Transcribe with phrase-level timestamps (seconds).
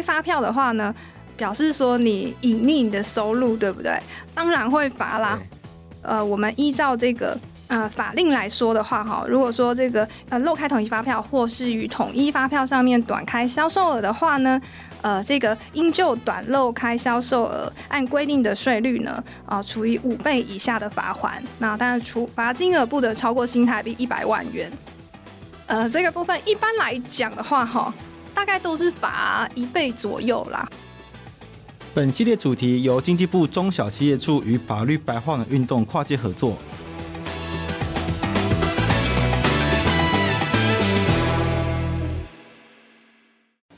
[0.00, 0.94] 开发票的话呢，
[1.36, 4.00] 表示说你隐匿你的收入，对不对？
[4.34, 5.38] 当然会罚啦。
[6.00, 7.38] 呃，我们依照这个
[7.68, 14.58] 呃法令来说的话，哈，如果说这个呃漏开统一发票，或是与统一发票上面短开销售额的话呢，
[15.02, 21.42] 呃，这个应就短漏开销售额按规定的税率呢，啊、呃，处以五倍以下的罚款。
[21.58, 24.72] 那当然处罚金额不得超过新台币一百万元。
[25.66, 27.92] 呃，这个部分一般来讲的话，哈，
[28.40, 30.66] 大概都是罚一倍左右啦。
[31.92, 36.56] 本系列主题由经济部中小企业处与法律白话文运动跨界合作。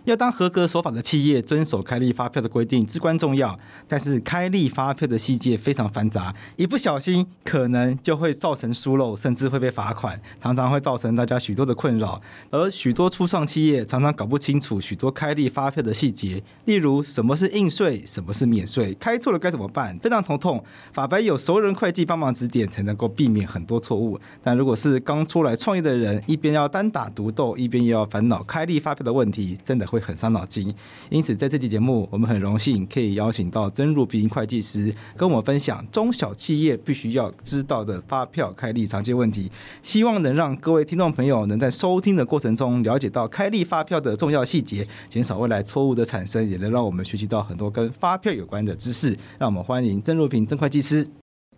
[0.05, 3.59] 要当合格守法的企业，遵守开立发票的规定至关重要。
[3.87, 12.21] 但是开立发票的细节非常繁杂，一不小心可能就会造成疏漏，甚至会被罚款，常常会造成大家许多的困扰。
[12.51, 20.63] 而许多初创企业常常搞不清楚许多开立发票的细节，例如什么是应税，什么是免税，开错了该怎么办，非常头痛。
[20.93, 24.19] 法白有熟人会计帮忙指点，才能够避免很多错误。
[24.43, 30.75] 但如果是刚出来创业的人，一边要单打独斗，一边又要烦恼开立发票的问题，真的会很伤脑筋，
[31.11, 49.15] 因此在这期节目，我们很荣幸可以邀请到曾如平会计师跟我们分享中小企业必须要知道的发票开立常见问题，希望能让各位听众朋友能在收听的过程中了解到开立发票的重要细节，减少未来错误的产生，也能让我们学习到很多跟发票有关的知识。
[49.39, 51.07] 让我们欢迎曾如平曾会计师。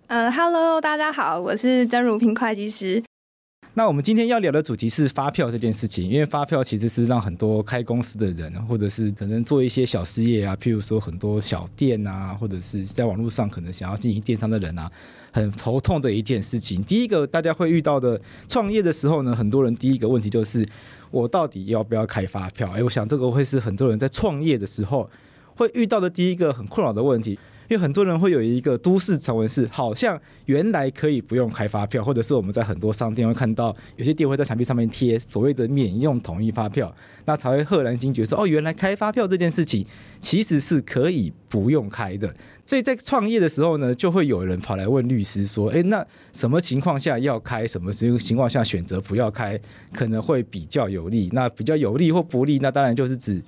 [0.08, 3.02] 呃，Hello，大家好，我是曾如平会计师。
[3.77, 14.89] 那我们今天要聊的主题是发票这件事情，因为发票其实是让很多开公司的人，或者是可能做一些小事业啊，譬如说很多小店啊，或者是在网络上可能想要经营电商的人啊，
[15.33, 16.80] 很头痛的一件事情。
[16.84, 20.64] 第一个大家会遇到的创业的时候呢，很多人第一个问题就是
[21.11, 22.70] 我到底要不要开发票？
[22.70, 25.11] 哎，我想这个会是很多人在创业的时候
[25.56, 27.36] 会遇到的第一个很困扰的问题。
[27.69, 39.86] 因为很多人会有一个都市传闻是，好像原来可以不用开发票，或者是我们在很多商店会看到有些店会在墙壁上面贴所谓的免用统一发票，那才会赫然惊觉说，哦，原来开发票这件事情
[40.20, 42.35] 其实是可以不用开的。
[42.67, 49.58] 所以在创业的时候呢，就会有人跑来问律师说，诶，那什么情况下要开，什么情况下选择不要开，
[49.92, 51.30] 可能会比较有利？
[51.33, 53.42] 那比较有利或不利，那当然就是指。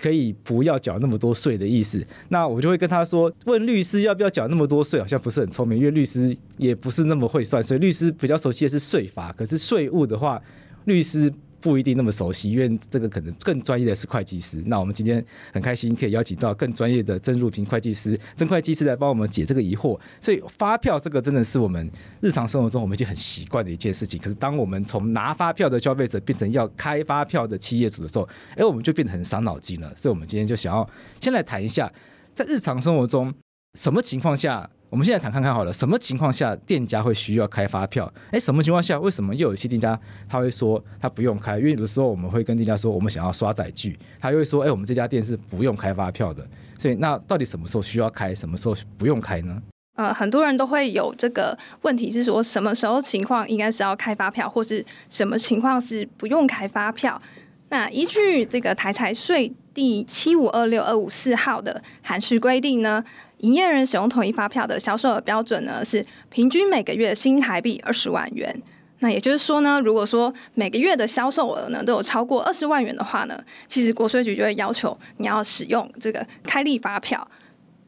[0.00, 10.40] 可以不要缴那么多税的意思，那我就会跟他说，问律师要不要缴那么多税，好像不是很聪明，因为律师也不是那么会算，所以律师比较熟悉的是税法，可是税务的话，
[10.86, 11.32] 律师。
[11.60, 14.62] 不一定那么熟悉，因为这个可能更专业的是会计师。
[14.66, 19.98] 那我们今天很开心可以邀请到更专业的曾如平会计师，曾会计师来帮我们解这个疑惑。
[20.20, 24.18] 所以发票这个真的是我们日常生活中我们已经很习惯的一件事情。
[24.18, 29.94] 可是当我们从拿发票的消费者变成要开发票的企业主的时候，哎，我们就变得很伤脑筋了。
[29.94, 30.88] 所以我们今天就想要
[31.20, 31.92] 先来谈一下，
[32.32, 33.32] 在日常生活中
[33.74, 34.70] 什么情况下。
[34.90, 38.12] 我们现在谈看看好了，什么情况下店家会需要开发票？
[38.32, 41.58] 哎，什么情况下为什么又有些店家他会说他不用开？
[41.58, 46.44] 因为有的时候我们会跟店家说我们想要刷载具，他又会说哎，我们这家店是不用开发票的。
[46.76, 49.62] 所以那到底什么时候需要开，什么时候不用开呢？
[49.94, 57.20] 呃，很多人都会有这个问题，是说什么时候情况应该是要开发票，或是什么情况是不用开发票？
[57.68, 63.04] 那依据这个台财税第七五二六二五四号的函式规定呢，
[63.40, 68.62] 营业人使用统一发票的销售额标准呢，是平均每个月新台币二十万元。
[69.02, 77.26] 那也就是说呢，如果说每个月的销售额呢都有超过二十万元的话呢，其实国税局就会要求你要使用这个开立发票。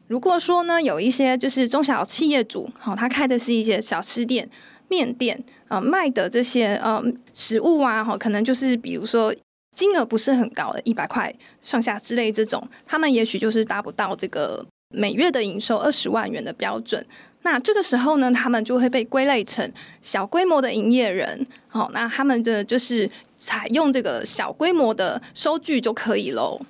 [0.07, 4.49] 如果说呢有一些就是中小企业主，好，他开的是一些小吃店、
[4.87, 9.31] 面店，呃，卖的这些呃食物啊，哈，可能就是比如说
[9.75, 11.31] 金额不是很高的，一百块
[11.61, 14.65] 上下之类这种，他们也许就是达不到这个。
[14.93, 17.05] 每月的营收二十万元的标准，
[17.41, 19.69] 那这个时候呢，他们就会被归类成
[20.01, 21.45] 小规模的营业人。
[21.67, 26.61] 好，那他们的就是采用这个小规模的收据就可以喽。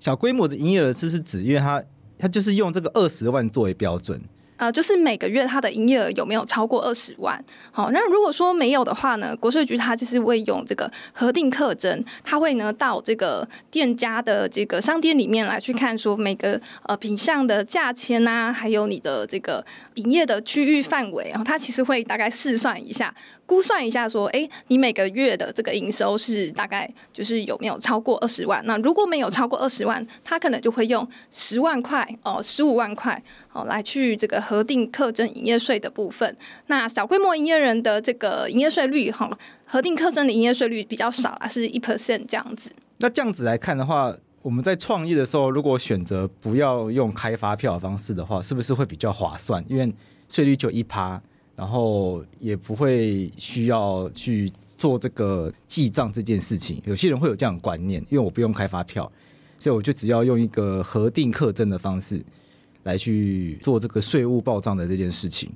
[0.00, 1.82] 小规模的营业额是是指，因为他
[2.18, 4.20] 他就是用这个二十万作为标准。
[4.56, 7.42] 呃，就是每个月它的营业额有没有超过二十万？
[7.70, 19.64] 好，那如果说没有的话呢，国税局它就是会用这个核定课征，它会呢到这个店家的这个商店里面来去看，说每个呃品项的价钱、啊，还有你的这个
[19.94, 23.14] 营业的区域范围，然后它其实会大概试算一下。
[23.46, 28.60] 估算一下，说，哎，你每个月的这个营收是大概就是有没有超过二十万？
[28.66, 33.22] 那如果没有超过二十万，他可能就会用十万块哦，十五万块
[33.56, 36.36] 哦来去这个核定课征营业税的部分。
[36.66, 39.30] 那小规模营业人的这个营业税率哈，
[39.64, 42.70] 核定课征的营业税率比较少啊，是一 percent 这样子。
[42.98, 44.14] 那这样子来看的话。
[44.42, 49.64] 我们在创业的时候，如果选择不要用开发票的方式的话，是不是会比较划算？
[49.68, 49.92] 因为
[50.28, 51.20] 税率就一趴，
[51.56, 56.80] 然后也不会需要去做这个记账这件事情。
[56.84, 59.10] 有些人会有这样的观念，因为我不用开发票，
[59.58, 62.24] 所以我就只要用一个核定课征的方式
[62.86, 65.50] 来去做这个税务报账的这件事情。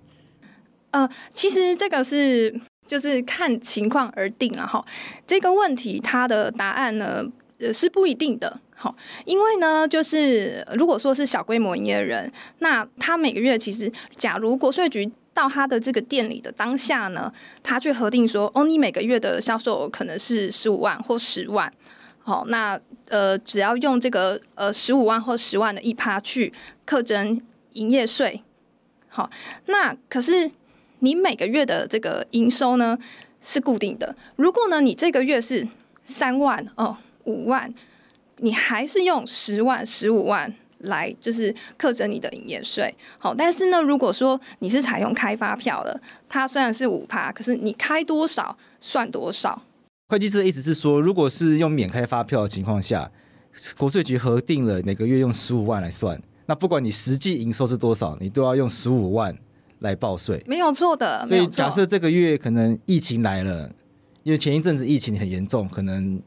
[0.91, 2.53] 呃，其实这个是
[2.85, 4.85] 就是看情况而定了哈。
[5.27, 7.25] 这个问题它的答案呢，
[7.59, 8.61] 呃，是不一定的。
[8.75, 21.73] 好，因为呢，就是如果说是小规模营业人，那他每个月其实，假如国税局到他的这个店里的当下呢，他去核定说，哦，你每个月的销售额可能是十五万或十万，
[22.23, 26.53] 好，那呃，只要用这个呃十五万或十万的一趴去
[26.85, 27.41] 课征
[27.73, 28.43] 营业税，
[29.09, 29.29] 好，
[29.67, 30.51] 那可是
[31.01, 32.99] 你每个月的这个营收呢
[33.41, 35.67] 是固定的，如果呢你这个月是
[36.05, 37.73] 三万哦五万。
[38.43, 42.95] 你还是用十万、十五万来，就是课征你的营业税。
[43.19, 49.61] 好，但是呢，如果说你是采用开发票的，它虽然是五趴，可是你开多少算多少。
[50.11, 53.09] 会计师的意思是说，如果是用免开发票的情况下，
[53.79, 59.33] 国税局核定了每个月用十五万来算，那不管你实际营收是多少，你都要用十五万
[59.79, 60.43] 来报税。
[60.49, 61.25] 没有错的。
[61.29, 63.71] 所以假设这个月可能疫情来了，
[64.25, 66.21] 因为前一阵子疫情很严重，可能。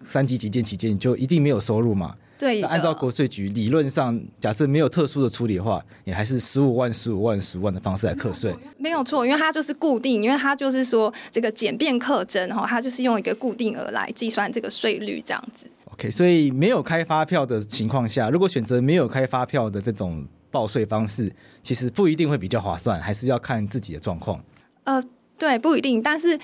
[0.00, 2.14] 三级警戒期间，你就一定没有收入嘛？
[2.38, 2.62] 对。
[2.62, 8.54] 按照国税局理论上，假设没有特殊的处理的话，也还是十五万、十五万、十五万的方式来课税。
[8.78, 15.66] 没有错，因为它就是固定，因为它就是说这个简便课征哈，它就是用一个固定额来计算这个税率这样子。
[15.92, 21.32] OK，所以没有开发票的情况下，如果选择没有开发票的这种报税方式，
[21.62, 24.42] 其实不一定会比较划算，还是要看自己的状况。
[24.84, 25.02] 呃，
[25.36, 26.38] 对，不一定，但是。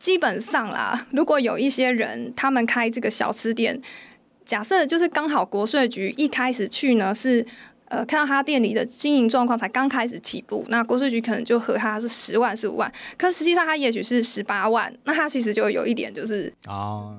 [0.00, 3.78] 基本上啦，如果有一些人他们开这个小吃店，
[4.44, 7.44] 假设就是刚好国税局一开始去呢是
[7.86, 17.14] 呃看到他店里的经营状况才刚开始起步，那国税局可能就和他是十万十五万，可实际上他也许是十八万，那他其实就有一点就是啊，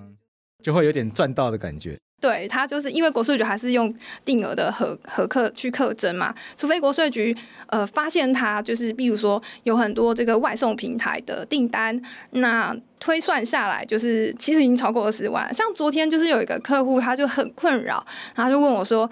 [0.64, 1.98] 就会有点赚到的感觉。
[2.22, 3.92] 对，他就是因为国税局还是用
[4.24, 7.36] 定额的核核客去课征嘛，除非国税局
[7.66, 15.52] 呃发现他就是，比如说有很多这个外送平台的订单，那推算下来就是其实已经超过二十万。
[15.52, 19.10] 像昨天就是有一个客户，他就很困扰，他就问我说，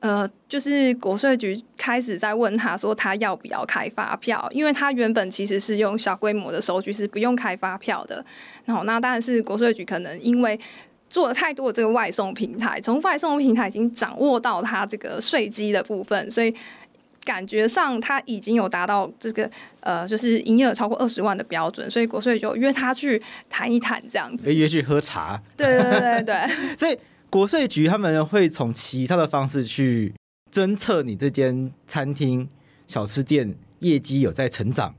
[0.00, 8.24] 呃，就是国税局开始在问他说他要不要开发票，因为他原本其实是用小规模的收据是不用开发票的，
[8.64, 10.58] 然后那当然是国税局可能因为。
[11.08, 16.54] 做了太多的这个外送平台，从外送平台已经掌握到它这个税基的部分，所以
[17.24, 19.50] 感觉上它已经有达到这个
[19.80, 25.40] 呃，就是营业额超过二十万的标准，所以国税就约他去谈一谈这样子，约去喝茶。
[25.56, 26.96] 对对对对， 所以
[27.30, 30.14] 国税局他们会从其他的方式去
[30.50, 32.48] 侦测你这间餐厅、
[32.86, 34.94] 小吃店业绩有在成长。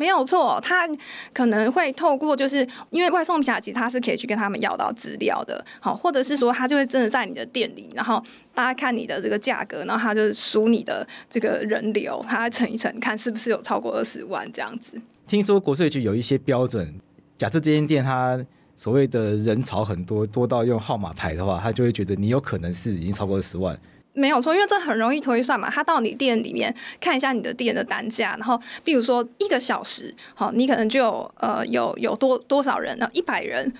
[0.00, 0.88] 没有错，他
[1.30, 8.24] 可能会透过，就是因为外送平台，其实他是可以去跟他们要到资料的，好，或者是说他就会真的在你的店里，然后
[8.54, 14.98] 大家看你的这个价格，然后他就数你的这个人流，他乘一乘，看是不是有超过二十万这样子。
[15.26, 16.94] 听说国税局有一些标准，
[17.36, 18.42] 假设这间店他
[18.74, 23.78] 所谓的人潮很多，多到用号码牌的话，他就会觉得你有可能是已经超过二十万。
[24.12, 25.70] 没有错，因为这很容易推算嘛。
[25.70, 33.08] 他到你店里面看一下你的店的单价，然后比如说一个小时，好，你可能就有呃有有多多少人呢？
[33.12, 33.72] 一百人，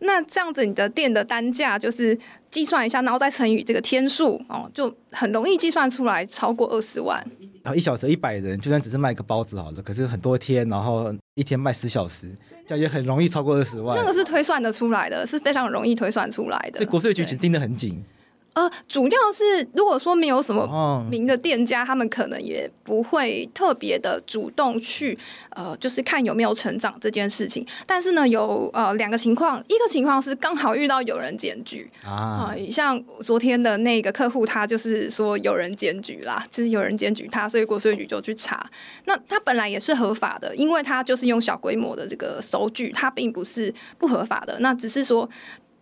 [0.00, 2.16] 那这样子你的店的单价就是
[2.50, 7.24] 计算一下，然后再乘以这个天数哦，就很容易计算出来超过二十万。
[7.62, 12.30] 然后一小时一百人，就算只是卖个包子好了，可是很多天，然后一天卖十小时，
[12.66, 13.96] 这样也很容易超过二十万。
[13.98, 16.78] 那个是推算的出来的，是非常容易推算出来的。
[16.78, 18.04] 所以国税局其实盯得很紧。
[18.58, 25.16] 呃，主要是如果说没有什么名的店家，他们可能也不会特别的主动去
[25.50, 27.64] 呃，就是看有没有成长这件事情。
[27.86, 38.68] 但是呢，有呃两个情况，一个情况是刚好遇到有人检举啊、呃，像昨天的那个客户，他就是说有人检举啦，就是有人检举他，所以国税局就去查。
[39.04, 45.28] 那他本来也是合法的，因为他就是用小规模的这个收据，他并不是不合法的，那只是说。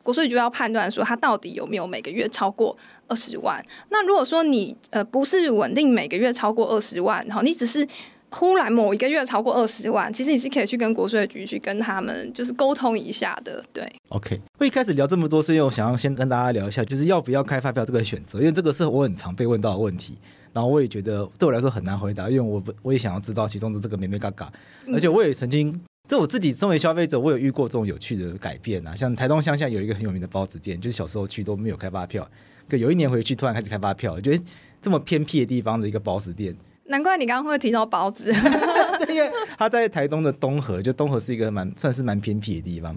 [0.06, 2.76] 国税局要判断说他到底有没有每个月超过
[3.08, 3.60] 二十万。
[3.90, 7.84] 那如果说你呃不是稳定每个月超过二十万，然后，你只是
[8.28, 13.60] 忽然某一个月超过二十万，其实你是可以去跟国税局去跟他们就是沟通一下的。
[13.72, 14.40] 对，OK。
[14.56, 20.16] 会一开始聊这么多，是因为我想要先跟大家聊一下，就是要不要开发票这个选择，因为这个是我很常被问到的问题。
[20.52, 24.50] 然后我也觉得对我来说很难回答，因为我我也想要知道其中的这个眉眉角角，
[24.94, 28.94] 而且我也曾经这我自己身为消费者，我有遇过这种有趣的改变啊。
[28.94, 32.28] 像台东乡下有一个很有名的包子店，就是小时候去都没有开发票，
[32.68, 34.42] 可有一年回去突然开始开发票，我觉得
[34.80, 38.32] 这么偏僻的地方的一个包子店，难怪你刚刚会提到包子，
[39.08, 42.96] 因为他在台东的东河，就东河是一个蛮算是蛮偏僻的地方。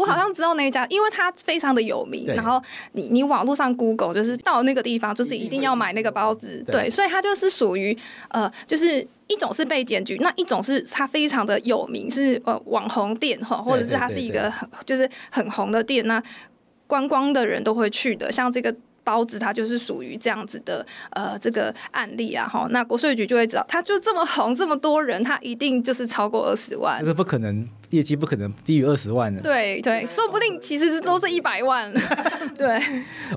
[0.00, 2.26] 我好像知道那一家，因为它非常的有名。
[2.26, 6.64] 然后你你网络上 Google 就是到那个地方，就是一定要买那个包子。
[6.66, 7.96] 对，所以它就是属于
[8.30, 16.22] 呃，就是一种是被检举，那一种是它非常的有名，是呃网红店哈，或者是它是一个很就是很红的店，那
[16.86, 18.74] 观光的人都会去的，像这个。
[19.04, 29.40] 包子它就是属于这样子的呃这个案例啊哈，那国税局就会知道，它就这么红，这么多人，它一定就是超过二十万，这不可能，业绩不可能低于二十万的。
[29.40, 31.92] 对对，说不定其实是都是一百万。
[32.56, 32.80] 对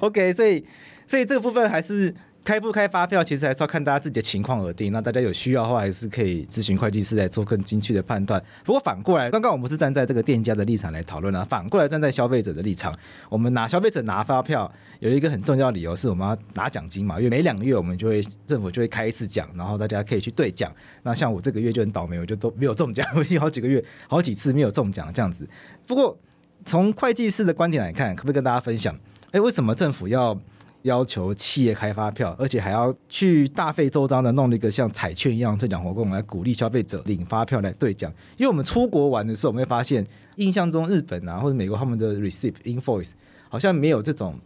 [0.01, 0.65] ，OK，所以
[1.07, 2.13] 所以这个部分还是。
[2.43, 4.91] 开不开发票，其实还是要看大家自己的情况而定。
[4.91, 8.43] 那大家有需要的话，还是可以咨询会计师来做更精确的判断。
[8.65, 11.45] 不过反过来，刚刚我们是站在这个店家的立场来讨论啊。
[11.49, 12.93] 反过来站在消费者的立场，
[13.29, 14.69] 我们拿消费者拿发票
[14.99, 20.69] 有一个很重要的理由是我们要拿奖金嘛，因为每两个月我们就会政府就会开一次奖，然后大家可以去兑奖。
[21.03, 25.47] 那像我这个月就很倒霉，我就都没有中奖，我已经好几个月好几次没有中奖这样子。
[25.87, 26.17] 不过
[26.65, 28.93] 从会计师的观点来看，可不可以跟大家分享？
[29.31, 30.37] 哎，为什么政府要？
[30.83, 38.11] 要求企业开发票，而且还要去大费周章的弄了一个像彩券一样兑奖活动来鼓励消费者领发票来兑奖。
[38.37, 43.11] 因为我们出国玩的时候，我们会发现，印象中日本啊或者美国他们的 receipt invoice
[43.49, 44.39] 好像没有这种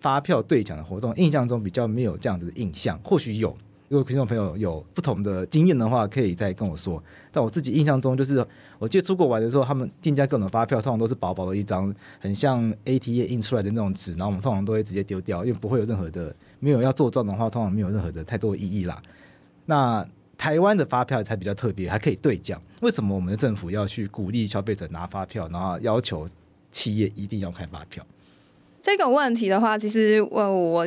[0.00, 3.56] 发票兑奖的活动，印象中比较没有这样子的印象，或许有。
[3.88, 7.02] 如果听众朋友有不同的经验的话，可以再跟我说。
[7.30, 8.44] 但我自己印象中，就是
[8.78, 19.00] 我记出国玩的时候，他们店家各种发票通常都是薄薄的一张，很像 ATM 印出来的那种纸，然后我们通常都会直接丢掉，因为不会有任何的没有要做账的话，通常没有任何的太多意义啦。
[19.66, 20.06] 那
[20.38, 22.60] 台湾的发票才比较特别，还可以兑奖。
[22.80, 26.26] 为什么我们的政府要去鼓励消费者拿发票，然后要求
[26.72, 28.04] 企业一定要开发票？
[28.80, 30.86] 这个问题的话，其实我我。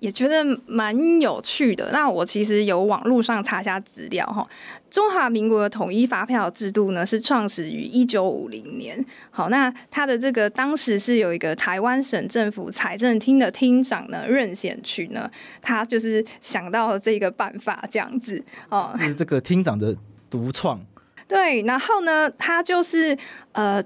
[0.00, 1.90] 也觉得蛮有趣的。
[1.92, 4.46] 那我其实有网络上查一下资料哈。
[4.90, 9.02] 中华民国的统一发票制度呢，是创始于一九五零年。
[9.30, 15.30] 好，那他的这个当时是有一个台湾省政府财政厅的厅长呢，任显群呢，
[15.62, 18.94] 他就是想到了这个办法这样子哦。
[18.98, 19.96] 是这个厅长的
[20.28, 20.78] 独创。
[21.26, 23.16] 对，然后呢，他就是
[23.52, 23.82] 呃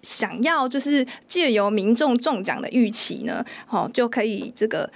[0.00, 4.88] 想要就是借由民众中奖的预期呢，好就可以这个。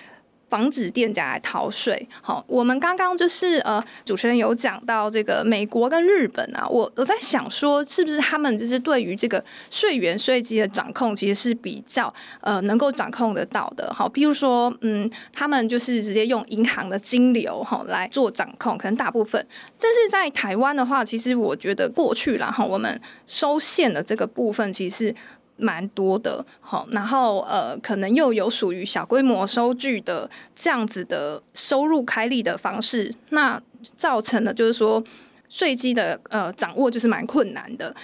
[0.51, 2.07] 防止店家来逃税。
[2.21, 13.91] 好，我们刚刚就是呃，主持人有讲到这个美国跟日本啊，我我在想说，是不是他们就是对于这个税源税基的掌控，其实是比较呃能够掌控得到的。
[13.95, 19.47] 好，比如说嗯，他们就是直接用银行的金流哈来做掌控，可能大部分。
[19.81, 25.15] 但是在台湾的话，其实我觉得过去然后我们收现的这个部分，其实。
[25.61, 33.61] 蛮多的，好，然后呃，可能又有属于小规模收据的这样子的收入开立的方式，那
[33.95, 35.03] 造成的就是说
[35.49, 37.95] 税基的呃掌握就是蛮困难的，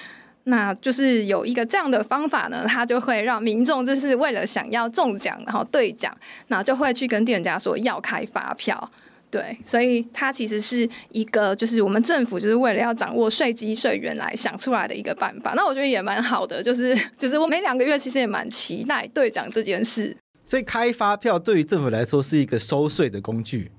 [0.44, 6.16] 那就是有一个这样的方法呢，它就会让民众就是为了想要中奖，然后兑奖，
[6.48, 8.90] 那就会去跟店家说要开发票。
[9.36, 15.52] 对，所以它其实是一个，就是我们政府就是为了要掌握税基税源来想出来的一个办法。
[15.54, 20.16] 那我觉得也蛮好的，就是 就是我每两个月其实也蛮期待兑奖这件事。
[20.46, 23.70] 所以开发票对于政府来说是一个收税的工具。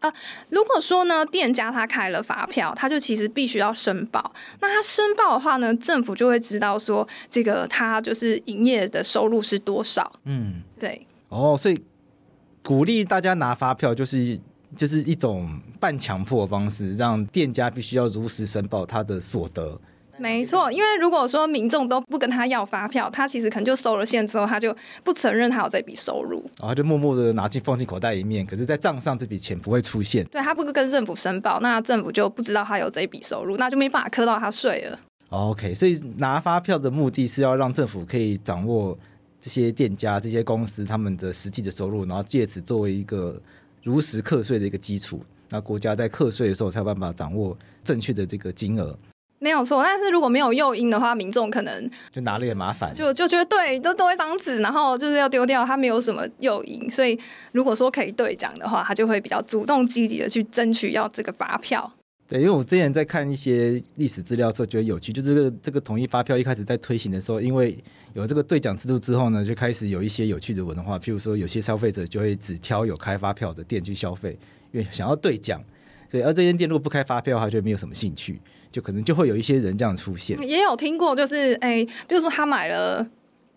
[0.00, 0.12] 呃，
[0.50, 4.34] 如果说呢，店家他开了发票，他就其实必须要申报。
[4.60, 10.10] 那他申报的话呢，政府就会知道说这个他就是营业的收入是多少。
[10.24, 11.06] 嗯，对。
[11.28, 11.80] 哦，所以
[12.64, 14.40] 鼓励大家拿发票就是。
[14.74, 19.78] 就是一种半强迫的方式，让店家必须要如实申报他的所得。
[20.18, 28.46] 没错，因为如果说民众都不跟他要发票，他其实可能就收了现之后，他就不承认他有这笔收入，然后就默默的拿进放进口袋里面。
[28.46, 30.24] 可是，在账上这笔钱不会出现。
[30.28, 34.98] 对，他不跟政府申报，那政府就不知道他有这笔收入，那就没办法磕到他税了。
[35.28, 38.98] OK，所以拿发票的目的是要让政府可以掌握
[39.38, 43.38] 这些店家、这些公司他们的实际的收入，然后借此作为一个。
[43.86, 48.98] 如实课税的一个基础，那国家在课税的时候才有办法掌握正确的这个金额。
[49.38, 57.16] 没有错，但是如果没有诱因的话，民众可能就拿了也麻烦，就就觉得对，都多一张纸，然后就是要丢掉，他没有什么诱因，所以
[57.52, 61.92] 如果说可以兑奖的话，他就会比较主动积极的去争取要这个发票。
[62.28, 67.76] 对，因为我之前在看一些历史资料的时候，觉得有趣，就是这个这个统一发票一开始在推行的时候，因为
[68.14, 74.36] 有这个兑奖制度之后呢，就开始有一些有趣的文化，譬如说有些消费者就会只挑有开发票的店去消费，
[74.72, 75.62] 因为想要兑奖，
[76.10, 78.40] 所以而这间店如果不开发票的话，就没有什么兴趣。
[78.68, 80.38] 就可能就会有一些人这样出现。
[80.46, 83.06] 也有听过，就是哎，比如说他买了。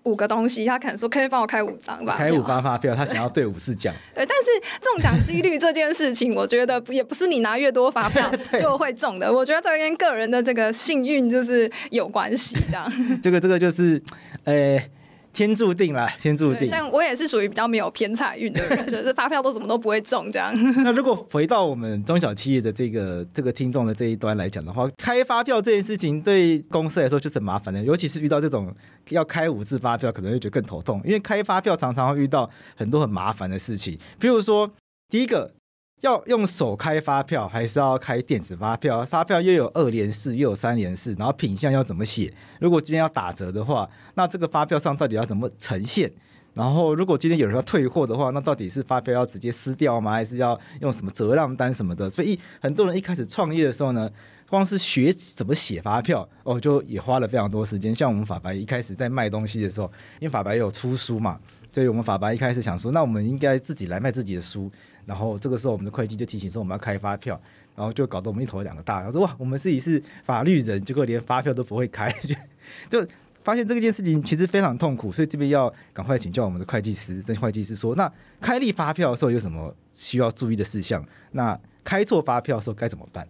[0.03, 3.93] 五个东西，他可能说可以帮我开五张吧，开五张发票，他想要对五次奖。
[4.15, 9.31] 对，但是中奖几率这件事情，我觉得也不是你拿越多发票 就会中的。
[9.31, 12.91] 我觉得这跟个人的这个幸运就是有关系，这样。
[13.21, 14.01] 这个这个就是，
[14.45, 14.91] 呃、欸。
[15.31, 16.67] 天注定啦，天注定。
[16.67, 20.53] 像我也是属于比较没有偏财运的人， 就是发票都怎么都不会中这样。
[20.83, 28.73] 那如果回到我们中小企业的这个这个听众的这一端来讲的话，开发票这件事情对公司来说就是很麻烦的，尤其是遇到这种
[29.09, 34.71] 要开五次发票，可能会觉得更头痛，因为开发票常常会遇到很多很麻烦的事情，比如说
[35.09, 35.53] 第一个。
[36.01, 39.03] 要用手开发票，还是要开电子发票？
[39.03, 42.33] 发票又有二联式，又有三联式，然后品相要怎么写？
[42.59, 46.11] 如果今天要打折的话，那这个发票上到底要怎么呈现？
[46.55, 50.11] 然后，如果今天有人要退货的话，那到底是发票要直接撕掉吗？
[50.11, 52.09] 还是要用什么折让单什么的？
[52.09, 54.09] 所以，很多人一开始创业的时候呢，
[54.49, 57.93] 光是学怎么写发票，哦，就也花了非常多时间。
[57.93, 59.89] 像我们法白一开始在卖东西的时候，
[60.19, 61.39] 因为法白有出书嘛，
[61.71, 64.69] 所以我们法白一开始想说，那我们应该自己来卖自己的书。
[65.09, 67.41] 然后这个时候，我们的会计就提醒说我们要开发票，
[67.75, 69.01] 然后就搞得我们一头两个大。
[69.01, 72.13] 他说哇，我们自己是法律人，结果连发票都不会开，
[72.91, 73.03] 就
[73.43, 75.11] 发现这件事情其实非常痛苦。
[75.11, 81.03] 所以这边要赶快请教我们的会计师，跟会计师说，那开立发票的时候有什么需要注意的事项？
[81.31, 83.27] 那开错发票的时候该怎么办？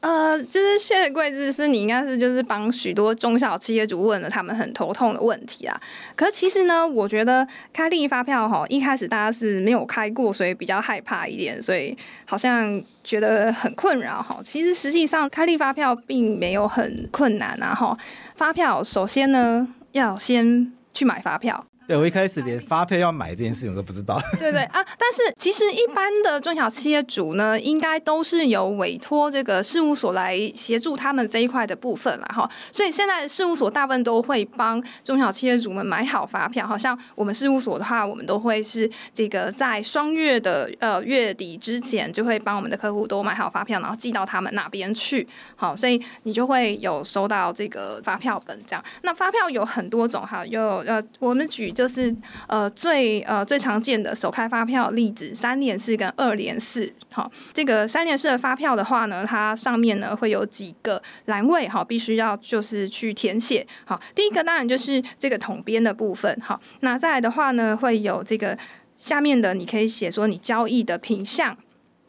[0.00, 5.80] 呃，就是谢贵智是你应该是就是帮许多中小企业主问了他们很头痛的问题啊。
[6.14, 14.40] 可是其实呢，我觉得开立发票哈，一开始大家是没有开过，所以比较害怕一点，所以好像觉得很困扰哈。
[14.44, 17.98] 其实实际上开立发票并没有很困难啊哈。
[18.36, 21.66] 发票首先呢，要先去买发票。
[21.88, 24.20] 对，我一开始连发票要买这件事情我都不知道。
[24.38, 32.46] 对对啊，但是其实一般的中小企业主呢，应该都是有委托这个事务所来协助他们这一块的部分了哈。
[32.70, 45.26] 所以现在事务所大部分都会帮中小企业主们买好发票，好像我们事务所的话，我们都会是这个在双月的呃月底之前，就会帮我们的客户都买好发票，然后寄到他们那边去。
[45.56, 48.84] 好，所以你就会有收到这个发票本这样。
[49.00, 51.72] 那发票有很多种哈，有呃，我们举。
[51.78, 52.12] 就是
[52.48, 56.92] 呃最呃最常见的首开发票例子，三联四跟二联四。
[57.12, 63.64] 好，这个三联式的发票的话呢，它上面呢会有几个栏位，好，必须要就是去填写。
[63.84, 66.36] 好，第一个当然就是这个统编的部分。
[66.42, 68.58] 好，那再来的话呢，会有这个
[68.96, 71.56] 下面的，你可以写说你交易的品项，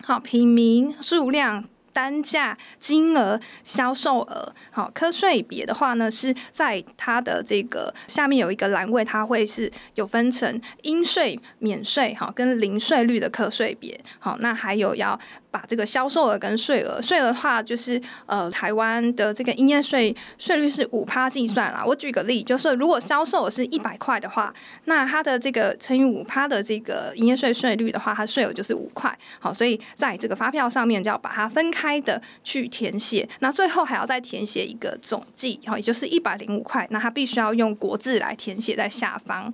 [0.01, 1.63] 好，品名、数量。
[1.99, 15.19] 单价、金额、销售额，好，课税别的话呢，是在它的这个下面有一个栏位，它会是有分成应税、免税，哈，跟零税率的课税别，好，那还有要。
[15.51, 21.83] 把这个销售额跟税额，税额的话就是呃，台湾的这个营业税税率是五趴计算啦。
[21.83, 24.53] 我举个例，就是如果销售额是一百块的话，
[24.85, 29.17] 那它的这个乘以五趴的这个营业税税率的话，它税额就是五块。
[29.39, 36.85] 好，所以在这个发票上面就要把它分开的去填写，那最后还要再填写一个总计，好，也就是一百零五块。
[36.91, 39.53] 那它必须要用国字来填写在下方。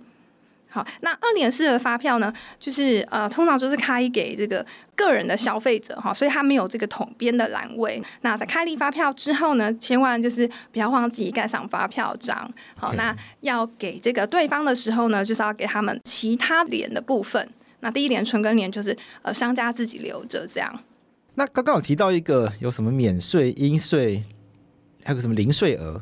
[0.67, 8.01] 好，那二点四的发票呢，就是呃，通常就是开给这个个人的消费者哈，所以他没有这个统编的栏位。
[8.23, 12.51] 那在开立发票之后呢，千万就是不要忘记盖上发票章。
[12.75, 17.49] 好.那要给这个对方的时候呢，就是要给他们其他联的部分。
[17.79, 20.77] 那第一联存根联就是呃商家自己留着这样。
[21.35, 24.23] 那刚刚有提到一个有什么免税、应税，
[25.03, 26.01] 还有个什么零税额。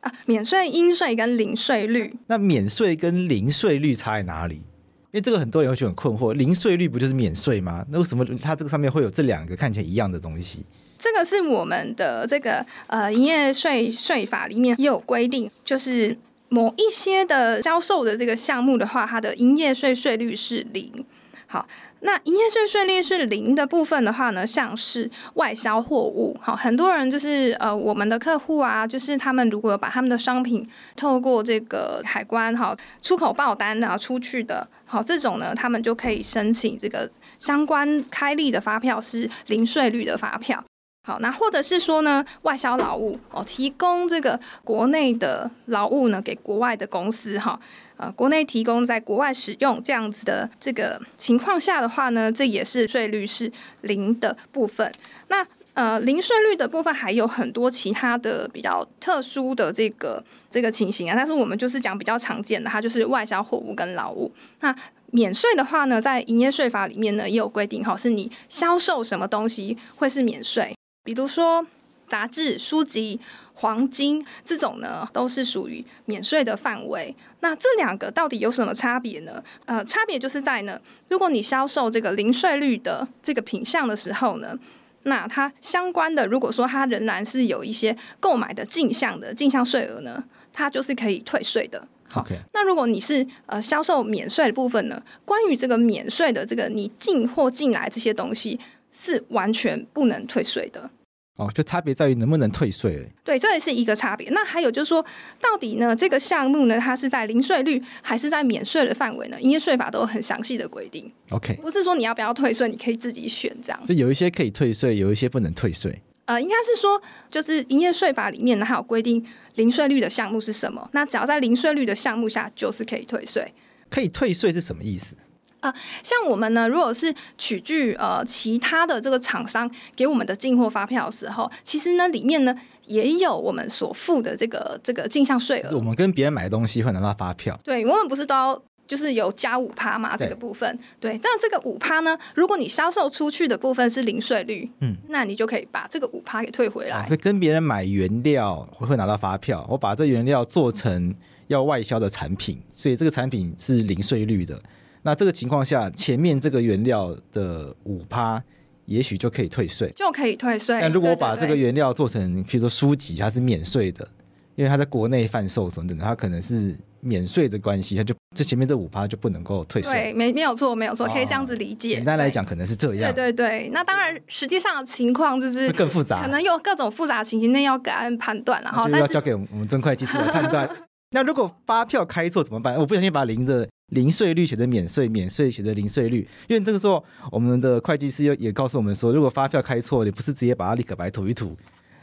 [0.00, 2.12] 啊，免税、应税跟零税率。
[2.26, 4.56] 那免税跟零税率差在哪里？
[4.56, 7.84] 因为这个很多人会觉得很困惑，零税率不就是免税吗？
[7.90, 10.64] 那为什么它这个上面会有这两个看起来一样的东西？
[10.98, 16.16] 这个是我们的这个呃营业税税法里面也有规定，就是
[16.48, 21.04] 某一些的销售的这个项目的话，它的营业税税率是零。
[21.46, 21.68] 好。
[22.04, 40.64] 那营业税税率是零的部分的话呢，像是外销货物，好，很多人就是呃，我们的客户啊，就是他们如果把他们的商品透过这个海关哈出口报单啊出去的，好，这种呢，他们就可以申请这个相关开立的发票是零税率的发票。
[41.04, 47.58] 好，那或者是说呢，外销劳务哦，提供这个国内的劳务呢给国外的公司哈。
[47.96, 54.92] 呃，国内提供在国外使用这样子的这个情况下的话呢，这也是税率是零的部分。
[55.26, 64.30] 那呃，零税率的部分还有很多其他的比较特殊的这个这个情形啊，但是我们就是讲比较常见的，它就是外销货物跟劳务。
[64.60, 64.74] 那
[65.10, 71.66] 免税的话呢，在营业税法里面呢也有规定，哈，是你销售什么东西会是免税，比如说
[72.08, 73.18] 杂志、书籍、
[73.54, 77.14] 黄金这种呢，都是属于免税的范围。
[77.40, 79.42] 那这两个到底有什么差别呢？
[79.64, 84.56] 呃，差别就是在呢，如果你销售这个零税率的这个品项的时候呢，
[85.04, 91.88] 那它相关的，如果说它仍然是有一些购买的进项的进项税额呢，它就是可以退税的。
[92.08, 98.60] 好.那如果你是呃销售免税的部分呢，关于这个免税的这个你进货进来这些东西
[98.92, 100.90] 是完全不能退税的。
[101.36, 103.10] 哦，就差别在于能不能退税。
[103.24, 104.28] 对，这也是一个差别。
[104.30, 105.02] 那还有就是说，
[105.40, 109.40] 到底呢这个项目呢，它是在零税率还是在免税的范围呢？
[109.40, 111.10] 营业税法都有很详细的规定。
[111.30, 113.86] OK，不是说你要不要退税，你可以自己选这样。
[113.86, 116.02] 就有一些可以退税，有一些不能退税。
[116.26, 117.00] 呃，应该是说，
[117.30, 119.24] 就是营业税法里面呢，还有规定
[119.54, 120.86] 零税率的项目是什么？
[120.92, 123.52] 那只要在零税率的项目下，就是可以退税。
[123.88, 125.16] 可以退税是什么意思？
[125.62, 132.54] 啊、呃，像我们呢，如果是取具呃其他的这个厂商给我们的进货发票的时候，其实呢里面呢
[132.86, 135.76] 也有我们所付的这个这个进项税额。
[135.76, 137.58] 我们跟别人买的东西会拿到发票。
[137.64, 140.16] 对，我们不是都要就是有加五趴嘛？
[140.16, 141.16] 这个部分，对。
[141.22, 147.06] 但这个五趴呢，如果你销售出去的部分是零税率，嗯，那你就可以把这个五趴给退回来。
[147.06, 151.14] 所以跟别人买原料会拿到发票，我把这原料做成
[151.46, 154.60] 要外销的产品，所以这个产品是零税率的。
[155.02, 158.42] 那这个情况下，前面这个原料的五趴，
[158.86, 160.78] 也许就可以退税，就可以退税。
[160.80, 164.08] 但如果我把这个原料做成，譬如说书籍，它是免税的，
[164.54, 169.92] 因为它在国内贩售等等，它可能是免税的关系，它就这前面这五趴就不能够退税。
[169.92, 171.96] 对，没没有错，没有错，可以这样子理解。
[171.96, 173.12] 简单来讲，可能是这样。
[173.12, 178.88] 对对对，那当然，实际上的情况就是更复杂，可能有各种复杂情形，那要个案判断了哈。
[178.88, 180.70] 就要交给我们真会计师来判断。
[181.10, 182.76] 那如果发票开错怎么办？
[182.76, 183.68] 我不小心把零的。
[183.92, 191.56] 零税率写的免税，免税写的零税率，因为这个时候我们的会计师又也告诉我们说，如果发票开错，你不是直接把它立刻白涂一涂，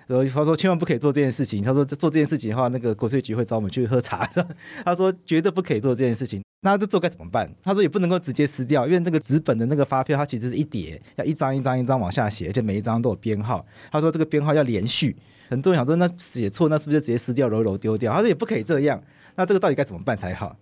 [0.06, 1.64] 然后他说千万不可以做这件事情。
[1.64, 4.28] 他说做这件事情的话，那个国税局会找我们去喝茶。
[4.86, 6.42] 他说绝对不可以做这件事情。
[6.62, 7.50] 那这做该怎么办？
[7.64, 13.66] 他说也不能够直接撕掉，因为那个纸本的那个发票它其实是一叠，要一张一张一张往下写，而且每一张都有编号。
[13.92, 15.16] 他说这个编号要连续。
[15.48, 18.14] 很多人想说那写错，那是不是就直接撕掉揉揉丢掉？
[18.14, 19.02] 他说也不可以这样。
[19.36, 20.56] 那这个到底该怎么办才好？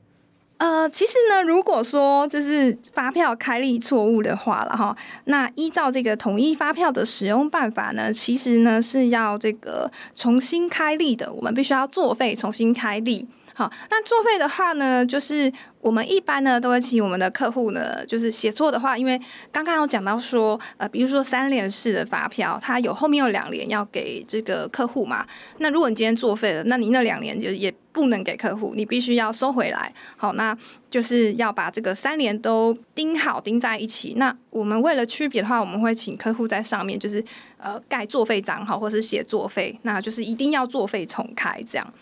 [0.58, 13.28] 呃，其实呢，如果说就是发票开立错误的话了哈，那依照这个统一发票的使用办法呢，其实呢是要这个重新开立的，我们必须要作废重新开立。
[13.58, 19.20] 好，那作废的话呢，就是我们一般呢都会请我们的客户呢，就是写错的话，因为
[19.52, 25.26] 刚刚有讲到说，呃，比如说三联式的发票，它有后面有两联要给这个客户嘛。
[25.58, 29.92] 那如果你今天作废了，那你那两联就也不能给客户，你必须要收回来。
[30.16, 30.56] 好，那
[30.88, 34.14] 就是要把这个三联都钉好，钉在一起。
[34.18, 37.26] 那我们为了区别的话，我们会请客户在上面就是
[37.58, 41.94] 呃盖作废章，好，或是写作废，那就是一定要作废重开这样。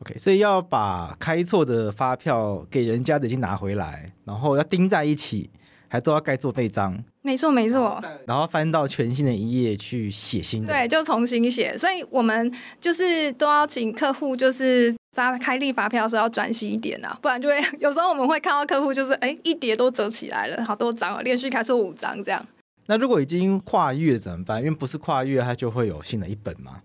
[0.00, 5.50] OK，所以要把开错的发票给人家的已经拿回来，然后要钉在一起，
[5.88, 7.02] 还都要盖作废章。
[7.22, 8.00] 没错，没错。
[8.26, 10.72] 然后翻到全新的一页去写新的。
[10.72, 11.76] 对，就重新写。
[11.76, 22.42] 所以我们就是都要请客户，就是发开立发票的时候要专心一点啊，不然就会有时候我们会看到客户就是哎一叠都折起来了，好多张哦，连续开出五张这样。
[22.86, 24.58] 那如果已经跨越怎么办？
[24.60, 26.80] 因为不是跨越，它就会有新的一本吗？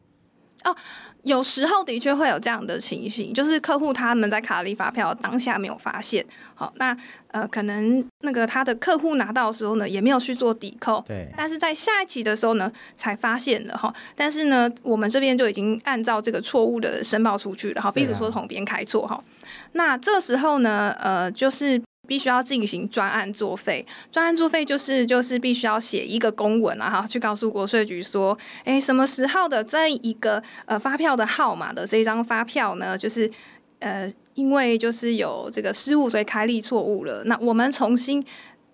[0.63, 0.75] 哦。
[1.23, 6.93] 有时候的确会有这样的情形，就是客户他们在开立发票当下没有发现，好，那
[7.31, 19.23] 呃可能那个他的客户拿到的时候呢，也没有去做抵扣，对，但是在下一期的时候呢，才发现了哈，但是呢，我们这边就已经按照这个错误的申报出去了，哈，比如说统编开错哈，啊、
[19.71, 21.81] 那这时候呢，呃，就是。
[22.05, 32.97] 必须要进行专案作废，专案作废就是就是必须要写一个公文啊，哈，去告诉国税局说，哎，什么时候的这一个呃发票的号码的这一张发票呢？
[32.97, 33.31] 就是
[33.79, 37.23] 呃，因为就是有这个失误，所以开立错误了。
[37.23, 38.23] 那我们重新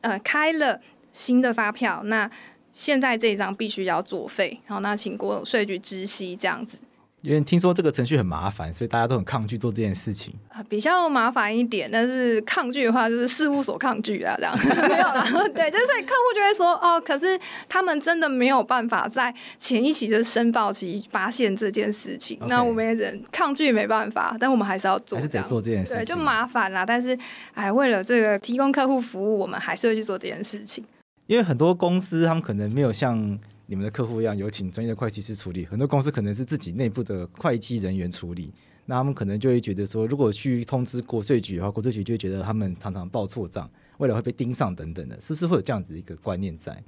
[0.01, 2.29] 呃开了新的发票，那
[2.73, 6.79] 现在这一张必须要作废，好，那请国税局知悉这样子。
[7.21, 10.33] 因为听说这个程序很麻烦，所以大家都很抗拒做这件事情。
[10.47, 15.23] 啊，比较麻烦一点，但是抗拒的话就是事务所抗拒啊，这样没有啦。
[15.53, 25.97] 对，就是客户就会说哦，可是他们真的没有办法在前一期的申报期发现这件事情.那我们也只抗拒没办法，但我们还是要做，还是得做这件事情。
[25.97, 26.85] 对，就麻烦啦。
[26.85, 27.17] 但是
[27.53, 30.85] 哎，为了这个提供客户服务，我们还是会去做这件事情。
[31.27, 33.37] 因为很多公司他们可能没有像。
[33.69, 35.63] 你们的客户一样，有请专业的会计师处理。
[35.63, 38.51] 很多公司可能是自己内部的会计人员处理，
[38.87, 46.83] 那他们可能就会觉得说，如果去通知国税局的话，国税局就会觉得他们常常报错账，未来会被盯上等等的，是不是会有这样子一个观念在？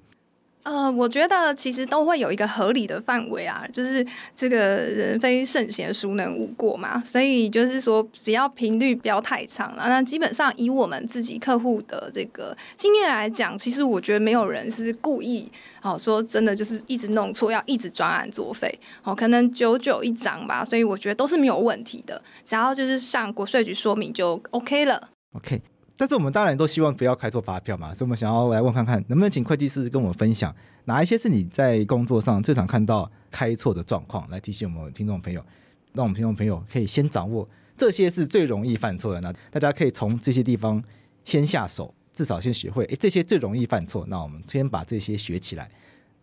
[0.63, 7.01] 呃，我觉得其实都会有一个合理的范围啊，就是这个人非圣贤，孰能无过嘛？
[7.03, 20.63] 所以就是说，只要频率不要太长了，那基本上以我们自己客户的这个经验来讲，其实我觉得没有人是故意，好说真的就是一直弄错，要一直专案作废，好，可能九九一张吧。
[20.63, 25.09] 所以我觉得都是没有问题的，只要就是向国税局说明就 OK 了。
[25.33, 25.59] OK。
[26.01, 30.51] 但是我们当然都希望不要开错发票嘛，所以我们想要来问看看，能不能请会计师跟我们分享
[30.85, 35.45] 哪一些是你在工作上最常看到开错的状况，来提醒我们听众朋友，
[35.93, 40.83] 让我们听众朋友可以先掌握这些是最容易犯错的，那大家可以从这些地方
[41.23, 45.69] 先下手，至少先学会，诶，这些最容易犯错，那我们先把这些学起来，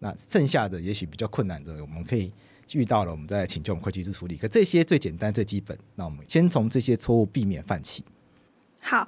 [0.00, 2.32] 那剩下的也许比较困难的，我们可以
[2.72, 4.36] 遇到了，我们再请教我们会计师处理。
[4.36, 8.04] 可这些最简单最基本，那我们先从这些错误避免犯起。
[8.80, 9.06] 好。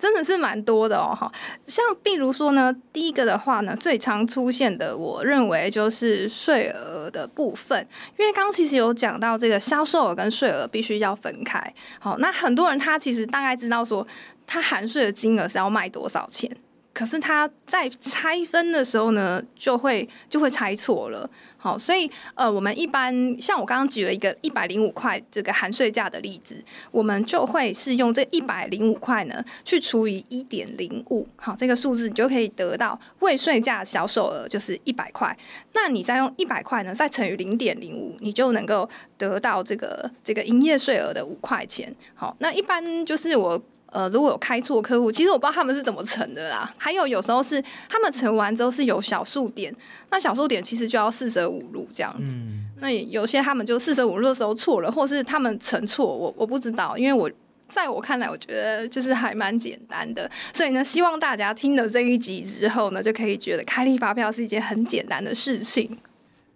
[0.00, 1.30] 真的是蛮多的哦，哈，
[1.66, 7.86] 像比如说呢，第一个的话呢，最常出现的，我认为就是税额的部分，
[8.18, 11.62] 因为刚刚其实有讲到这个销售额跟税额必须要分开，
[11.98, 14.06] 好，那很多人他其实大概知道说，
[14.46, 16.50] 他含税的金额是要卖多少钱。
[16.92, 21.28] 可是他在拆分的时候呢，就会就会拆错了。
[21.56, 26.56] 好，所以呃，我们一般像我刚刚举了一个一百零五块这个含税价的例子，
[26.90, 35.36] 我们就会是用这一百零五块呢去除以一点零五，好，这个数字你就可以得到未税价销售额就是一百块。
[35.74, 41.94] 那你再用一百块呢再乘以零点零五，你就能够得到这个这个营业税额的五块钱。
[42.14, 43.62] 好，那一般就是我。
[43.90, 46.72] 呃，如果有开错客户，其实我不知道他们是怎么乘的啦。
[46.78, 49.74] 还有有时候是他们乘完之后是有小数点，
[50.10, 52.34] 那小数点其实就要四舍五入这样子。
[52.36, 57.30] 嗯、那有些他们就四舍五入的时候错了，或是他们乘错，我我不知道，因为我
[57.68, 60.30] 在我看来，我觉得就是还蛮简单的。
[60.52, 65.98] 所以呢，希望大家听了这一集之后呢，就可以觉得开立发票是一件很简单的事情。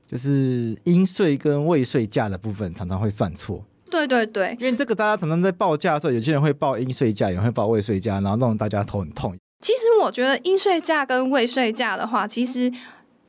[0.07, 3.65] 就是应税跟未税价的部分常常会算错。
[3.95, 9.37] 对对对，因为这个大家常常在报价的时候，有些人会报应税价，有人会报未税价，然后弄得大家头很痛。
[9.61, 12.71] 其实我觉得应税价跟未税价的话，其实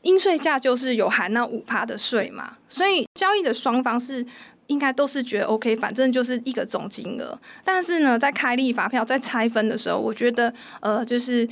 [0.02, 4.26] 应税价就是有含那五趴的税嘛，所以交易的双方是
[4.68, 7.40] 应该都是觉得 OK，反正就是一个总金额。
[7.64, 10.52] 但是呢，在开立发票在拆分的时候，我觉得
[10.82, 11.48] 呃，就是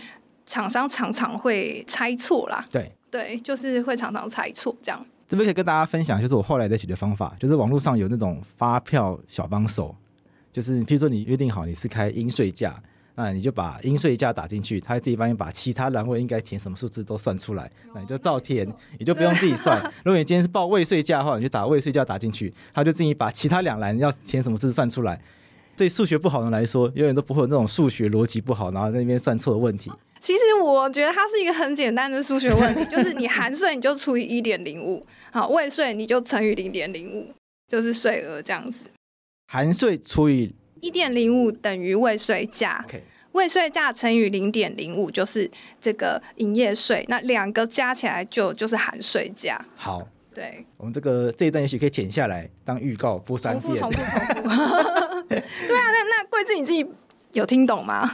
[0.45, 2.65] 厂商常常会猜错啦。
[2.71, 5.05] 对对，就是会常常猜错这样。
[5.27, 9.95] 这边可以跟大家分享，就是我后来的解决方法，就是网络上有那种发票小帮手，
[10.51, 12.81] 就是譬如说你约定好你是开应税价，
[13.15, 18.67] 那你就把应税价打进去，他这一方把其他栏位应该填什么数字都算出来， 那你就照填，
[18.99, 19.81] 你就不用自己算。
[20.03, 25.19] 如果你今天是报未税价的话，你就打未税价打进去，他就自己把其他两栏要填什么字算出来。
[25.75, 29.91] 对数学不好的人来说，永远都不会有那种数学逻辑不好，然后在那边算错的问题。
[30.23, 37.29] 其实我觉得它是一个很简单的数学问题，就是你含税你就除以一点零五，好，未税你就乘以零点零五，
[37.67, 38.89] 就是税额这样子。
[39.51, 43.01] 含税除以一点零五等于未税价，Okay.
[43.33, 49.59] 未税价乘以零点零五就是这个营业税，那两个加起来就就是含税价。
[49.75, 55.23] 好，对，我们这个这一段也许可以剪下来当预告播三遍，重复重复重复。
[55.27, 55.37] 对
[55.77, 56.85] 啊，那那桂志你自己
[57.33, 58.09] 有听懂吗？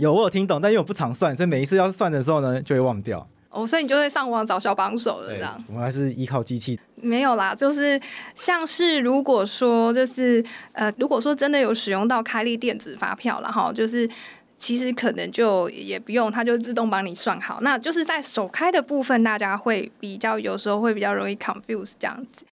[0.00, 3.26] 有，我有听懂，但因为我不常算，所以每一次要算的时候呢，就会忘掉。
[3.50, 5.60] 哦，所以你就会上网找小帮手了，这样。
[5.66, 6.78] 我们还是依靠机器。
[6.94, 8.00] 没有啦，就是
[8.32, 14.08] 像是如果说就是呃，如果说真的有使用到开立电子发票了哈，就是
[14.56, 17.58] 其实可能就也不用，它就自动帮你算好。
[17.62, 22.44] 那就是在首开的部分，大家会比较有时候会比较容易 confuse 这样子。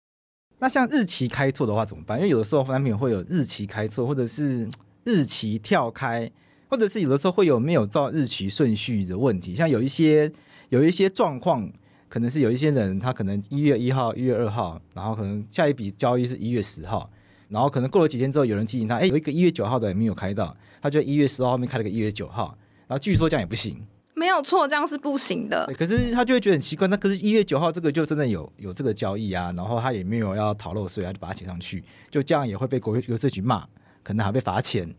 [0.57, 2.17] 那像日期开错的话怎么办？
[2.17, 4.67] 因为有的时候难免会有日期开错，或者是
[5.03, 6.31] 日期跳开。
[6.69, 10.31] 或者是有的时候会有没有照日期顺序的问题，像有一些
[10.69, 11.69] 有一些状况，
[12.09, 17.09] 可能是有一些人他可能一月一号、一月二号，然后可能下一笔交易是一月十号，
[17.49, 23.81] 然后可能过了几天之后，有人提醒他，哎，有一个一月九号的也没有开到，他就一月十号后面开了个一月九号，然后据说这样也不行，
[24.13, 25.65] 没有错，这样是不行的。
[25.77, 33.65] 可是他就会觉得很奇怪，那可是一月九号这个就真的有有这个交易啊，然后他也没有要逃漏税，他就把它写上去，就这样也会被国税局骂，
[34.03, 34.93] 可能还被罚钱。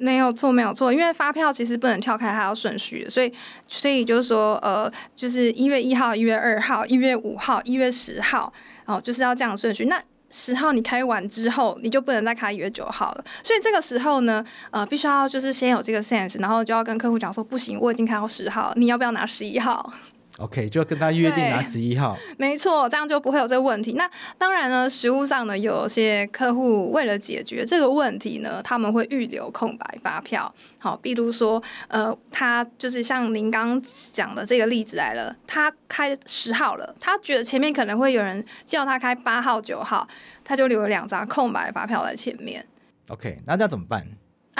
[0.00, 3.30] 没有错，没有错，因为发票其实不能跳开，它要顺序，所以，
[3.68, 8.50] 所以就是说，呃，就是一月一号、一月二号、一月五号、一月十号，
[8.86, 9.84] 哦，就是要这样顺序。
[9.84, 13.24] 那十号你开完之后，你就不能再开一月九号了。
[13.42, 19.92] 所以这个时候呢，呃，必须要就是先有这个 sense，然后就要跟客户讲说，不行，我已经开到十号，你要不要拿十一号？
[20.40, 23.92] OK，就跟他约定拿十一号， 没错，这样就不会有这个问题。
[23.92, 30.52] 那当然呢，实物上呢，有些客户为了解决这个问题呢，他们会预留空白发票。
[30.78, 33.80] 好，比如说，呃，他就是像您刚
[34.12, 40.08] 讲的这个例子来了，他开十号了，他觉得前面可能会有人叫他开八号、九号，
[40.42, 42.66] 他就留了两张空白发票在前面。
[43.08, 44.06] OK，那这样怎么办？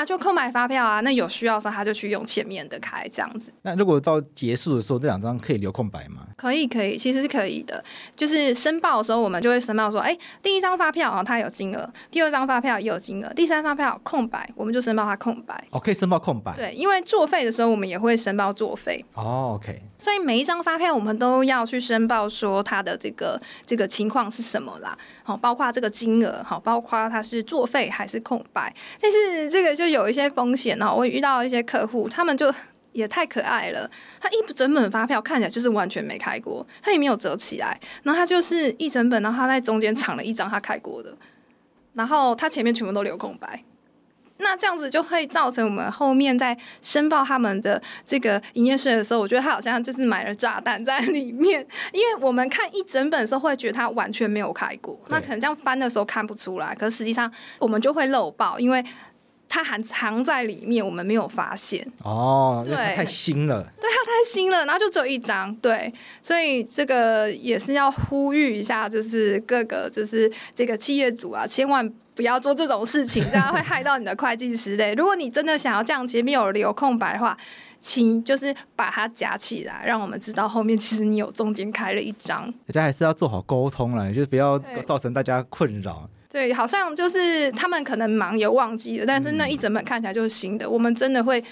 [0.01, 3.53] 啊，就空白发票啊，那有需要的时候他就去用前面的开这样子。
[3.63, 6.27] 那如果到结束的时候，这两张可以留空白吗？
[6.37, 7.85] 可以，可以，其实是可以的。
[8.17, 15.63] 就是申报的时候，我们就会申报说，哎，第一张发票啊，它有金额；第二张发票也有金额；第三发票空白，我们就申报它空白。
[15.71, 16.57] 哦，可以申报空白。
[16.57, 19.05] 对，因为作废的时候，我们也会申报作废。
[19.15, 19.83] 哦，OK。
[19.99, 24.97] 所以每一张发票我们都要去申报说它的这个这个情况是什么啦。
[25.23, 28.75] 好，包括这个金额，好，包括它是作废还是空白。
[28.99, 30.79] 但是这个就有一些风险。
[30.79, 32.53] 然后我遇到一些客户，他们就
[32.93, 33.89] 也太可爱了。
[34.21, 41.17] 他一整本发票看起来就是完全没开过，他也没有折起来，然后他就是一整本，然后他在中间藏了一张他开过的，
[41.95, 43.63] 然后他前面全部都留空白。
[44.43, 51.61] 那这样子就会造成我们后面在申报他们的这个营业税的时候，我觉得他好像就是买了炸弹在里面，
[51.93, 58.85] 因为我们看一整本的时候会觉得他完全没有开过，那可能这样翻的时候看不出来，可是实际上我们就会漏报，因为。
[59.53, 61.85] 它还藏在里面，我们没有发现。
[62.05, 63.65] 哦，对，它太新了。
[63.81, 65.53] 对，它太新了，然后就只有一张。
[65.57, 74.95] 对，所以这个也是要呼吁一下，就是各个就是这个企业主啊，千万不要做这种事情，这样会害到你的会计师嘞。
[74.95, 77.37] 如果你真的想要这样，前面有留空白的话，
[77.81, 82.47] 请就是把它夹起来，让我们知道后面其实你有中间开了一张。
[82.69, 86.09] 大家还是要做好沟通了，就是不要造成大家困扰。
[86.31, 90.65] 对，好像就是他们可能忙也忘记了，但是那一整本看起来就是新的。
[90.65, 91.43] 嗯、我们真的会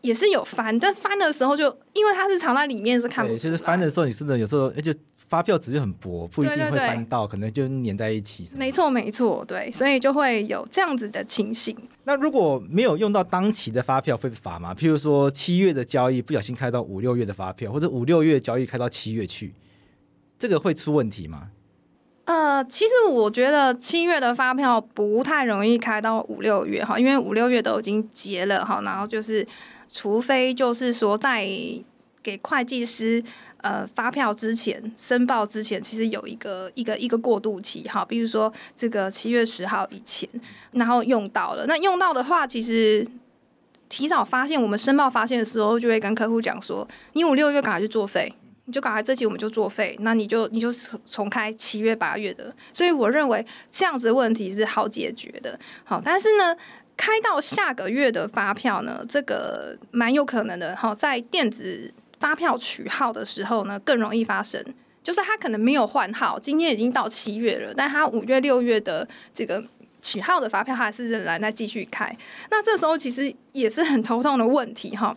[0.00, 3.38] 也是有翻，但翻的时候就因为它是藏在里面是看不出来。
[3.38, 8.48] 对，就是翻的时候，你真的有时候就发票纸就很薄，不一定会翻到，对对对，可能就粘在一起。
[8.56, 11.76] 没错，没错，对，所以就会有这样子的情形。
[12.02, 14.74] 那如果没有用到当期的发票会被罚吗？
[14.74, 19.54] 譬如说七月的交易不小心开到五六月的发票，或者五六月交易开到七月去，
[20.36, 21.48] 这个会出问题吗？
[22.26, 29.46] 呃，其实我觉得七月的发票不太容易开到五六月哈，因为五六月都已经结了哈，然后就是
[29.88, 31.46] 除非就是说在
[32.24, 33.22] 给会计师
[33.58, 40.28] 呃发票之前申报之前，其实有一个一个一个过渡期哈，比如说这个七月十号以前，
[40.72, 43.06] 然后用到了，那用到的话，其实
[43.88, 48.32] 提早发现我们申报发现的时候，就会跟客户讲说，你五六月赶快去作废。
[48.66, 55.58] 你就赶快这期我们就作废，那你就你就重重开七月八月的，所以我认为这样子的问题是好解决的。
[55.84, 56.56] 好，但是呢，
[56.96, 60.74] 开到下个月的发票呢，这个蛮有可能的。
[60.74, 64.60] 好，在电子发票取号的时候呢，更容易发生，
[65.02, 69.62] 就是他可能没有换号，今天已经到七月了，但他五月六月的这个
[70.02, 72.12] 取号的发票还是仍然在继续开，
[72.50, 75.16] 那这时候其实也是很头痛的问题哈。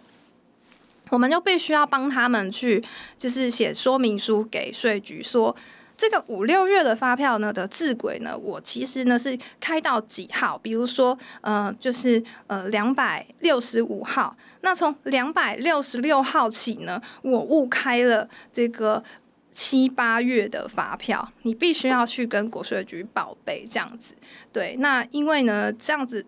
[1.10, 2.84] 我们就必须要帮他们去，
[3.18, 5.56] 就是写说明书给税局，说
[5.98, 10.58] 这个五六月的发票呢的字轨呢，我其实呢是开到几号？
[10.58, 14.36] 比如说，呃，就是呃两百六十五号。
[14.62, 19.04] 那从两百六十六号起呢，我误开了这个
[19.52, 24.14] 七八月的发票，你必须要去跟国税局报备这样子。
[24.54, 26.26] 对，那因为呢这样子。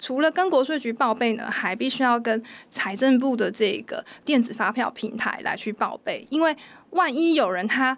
[0.00, 6.56] 除了跟国税局报备呢，还必须要跟财政部的这个电子发票平台来去报备，因为
[6.90, 7.96] 万一有人他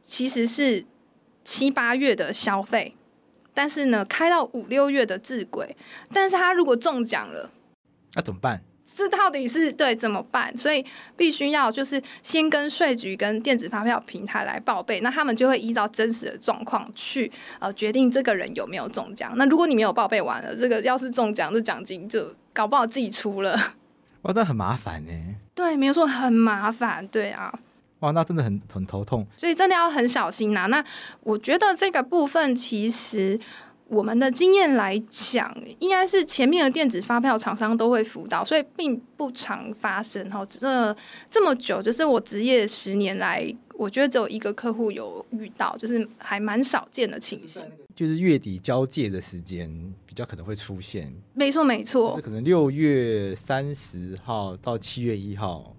[0.00, 0.84] 其实是
[1.44, 2.96] 七八月的消费，
[3.52, 5.76] 但是呢开到五六月的字轨，
[6.12, 7.50] 但是他如果中奖了，
[8.14, 8.64] 那怎么办？
[8.94, 10.56] 这到底是对怎么办？
[10.56, 10.84] 所以
[11.16, 19.32] 必须要就是先跟税局跟电子发票平台来报备，那他们就会依照真实的状况去呃决定这个人有没有中奖。
[19.36, 23.58] 那如果你没有报备完了，这个要是中奖，这奖金就搞不好自己出了。
[24.22, 25.12] 哇，那很麻烦呢。
[25.54, 27.06] 对，没有错，很麻烦。
[27.08, 27.52] 对啊。
[27.98, 29.26] 哇，那真的很很头痛。
[29.36, 30.66] 所以真的要很小心呐。
[30.66, 30.84] 那
[31.24, 33.40] 我觉得这个部分其实。
[33.86, 40.28] 我们的经验来讲，应该是前面的电子发票厂商都会辅导，所以并不常发生。
[40.30, 40.96] 哈，这
[41.30, 47.62] 这么久，就是我职业十年来，我觉得只有一个客户有遇到，就是还蛮少见的情形。
[47.94, 49.70] 就是月底交界的时间
[50.06, 51.14] 比较可能会出现。
[51.34, 52.10] 没错，没错。
[52.10, 55.76] 就是可能六月三十号到七月一号，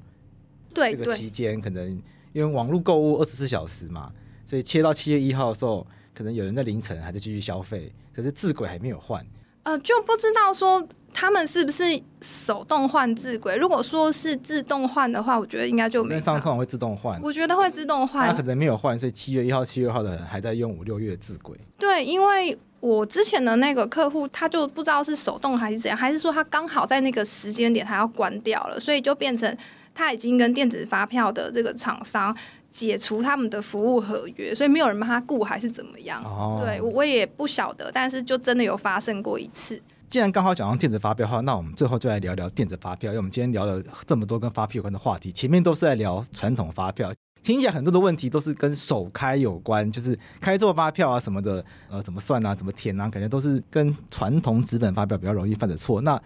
[0.74, 2.02] 对，这个期间可能
[2.34, 4.14] 因为网络购物二十四小时嘛，
[4.46, 5.86] 所以切到七月一号的时候。
[6.16, 9.24] 可能有人在凌晨还在继续消费，可是字轨还没有换。
[9.64, 11.84] 呃，就不知道说他们是不是
[12.22, 13.56] 手动换字轨。
[13.58, 16.20] 如果说是自动换的话，我觉得应该就没。
[16.20, 17.20] 上通常会自动换。
[17.22, 18.28] 我觉得会自动换。
[18.28, 21.58] 他可能没有换，所以七月一号、七月二号的人还在用五六月字轨。
[21.80, 29.58] 对，因为我之前的那个客户，他就不知道是手动还是怎样，还是说他刚好在那个时间点他要关掉了，所以就变成
[29.96, 32.38] 他已经跟电子发票的这个厂商。
[32.76, 36.22] 解除他们的服务合约，所以没有人帮他顾，还是怎么样？
[36.26, 39.82] 哦、对，我也不晓得，但是就真的有发生过一次。
[40.10, 43.12] 既然刚好讲到电子发票的话，那我们最后就来聊聊电子发票。
[43.12, 56.02] 因为我们今天聊了这么多跟发票有关的话题，前面都是在聊传统发票，听起来很多的问题都是跟手开有关，就是开错发票啊什么的，呃，怎么算啊，怎么填啊，感觉都是跟传统纸本发票比较容易犯的错。
[56.02, 56.22] 那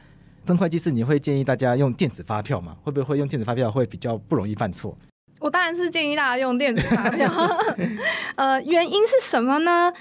[0.45, 2.75] 曾会计师，你会建议大家用电子发票吗？
[2.83, 4.97] 会不会用电子发票会比较不容易犯错？
[5.39, 7.31] 我当然是建议大家用电子发票，
[8.35, 9.91] 呃，原因是什么呢？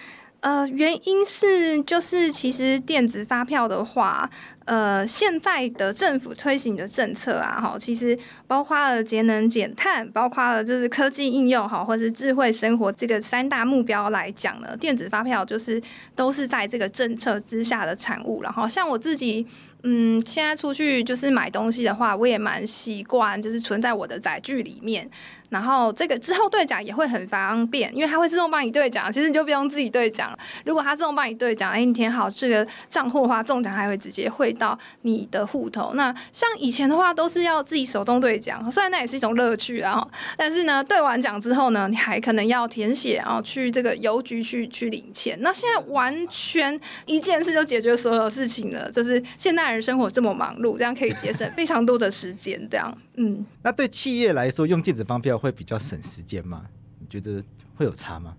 [0.41, 4.29] 呃，原因是就是其实电子发票的话，
[4.67, 8.17] 呃，现在的政府推行的政策啊，哈，其实
[8.47, 15.83] 包括了节能减碳，包括了就是科技应用，哈，或是智慧生活这个三大目标来讲呢，电子发票就是
[16.15, 18.43] 都是在这个政策之下的产物。
[18.43, 19.47] 然后像我自己。
[19.85, 25.09] 嗯，现在出去就是买东西的话，我也蛮习惯，就是存在我的载具里面。
[25.51, 30.39] 然后这个之后兑奖也会很方便，因为它会自动帮你兑奖，其实你就不用自己兑奖。
[30.67, 35.95] 如果它自动帮你兑奖，哎，你填好这个账户的话，中奖还会直接汇到你的户头。
[35.95, 40.07] 那像以前的话，都是要自己手动兑奖，虽然那也是一种乐趣啊，
[40.37, 45.39] 但是呢，兑完奖之后呢，你还可能要填写啊，去这个邮局去去领钱。
[45.41, 52.59] 那现在完全一件事就解决所有事情了，就是现在代人生活这么忙碌，这样可以节省非常多的时间。
[52.71, 55.39] 这样，嗯，那对企业来说，用电子发票。
[55.39, 56.63] 会比较省时间吗？
[56.99, 57.43] 你觉得
[57.77, 58.35] 会有差吗？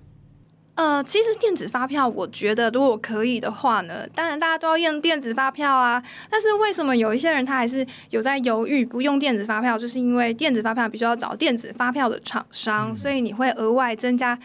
[0.75, 6.01] 呃，其实电子发票，我觉得如果可以的话呢，当然大家都要用电子发票啊。
[6.29, 9.77] 但是为什么有一些人他还是有在犹豫不用电子发票？
[9.77, 14.37] 就是因为电子发票必须要找电子发票的厂商，嗯，所以你会额外增加。